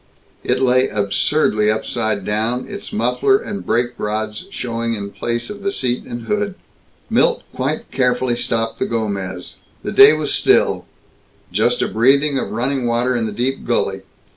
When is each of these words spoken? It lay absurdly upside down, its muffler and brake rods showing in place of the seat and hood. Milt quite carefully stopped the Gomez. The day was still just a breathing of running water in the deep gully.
It 0.43 0.59
lay 0.63 0.87
absurdly 0.87 1.69
upside 1.69 2.25
down, 2.25 2.65
its 2.67 2.91
muffler 2.91 3.37
and 3.37 3.63
brake 3.63 3.91
rods 3.99 4.45
showing 4.49 4.95
in 4.95 5.11
place 5.11 5.51
of 5.51 5.61
the 5.61 5.71
seat 5.71 6.05
and 6.05 6.23
hood. 6.23 6.55
Milt 7.07 7.43
quite 7.53 7.91
carefully 7.91 8.35
stopped 8.35 8.79
the 8.79 8.87
Gomez. 8.87 9.57
The 9.83 9.91
day 9.91 10.13
was 10.13 10.33
still 10.33 10.87
just 11.51 11.83
a 11.83 11.87
breathing 11.87 12.39
of 12.39 12.49
running 12.49 12.87
water 12.87 13.15
in 13.15 13.27
the 13.27 13.31
deep 13.31 13.63
gully. 13.63 14.01